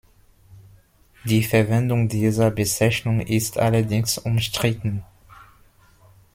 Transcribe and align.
Die 1.25 1.43
Verwendung 1.43 2.07
dieser 2.09 2.49
Bezeichnung 2.49 3.19
ist 3.19 3.59
allerdings 3.59 4.17
umstritten. 4.17 5.05